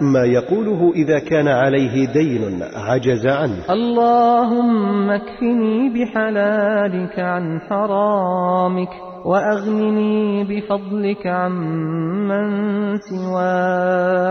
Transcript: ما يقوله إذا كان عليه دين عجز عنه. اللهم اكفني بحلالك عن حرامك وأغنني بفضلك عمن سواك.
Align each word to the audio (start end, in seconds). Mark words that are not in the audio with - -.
ما 0.00 0.24
يقوله 0.24 0.92
إذا 0.94 1.18
كان 1.18 1.48
عليه 1.48 2.12
دين 2.12 2.62
عجز 2.62 3.26
عنه. 3.26 3.64
اللهم 3.70 5.10
اكفني 5.10 5.88
بحلالك 5.94 7.18
عن 7.18 7.60
حرامك 7.60 8.88
وأغنني 9.24 10.44
بفضلك 10.44 11.26
عمن 11.26 12.50
سواك. 12.96 14.23